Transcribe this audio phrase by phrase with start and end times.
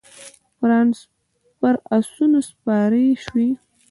[1.59, 3.47] پر اسونو سپارې شوې.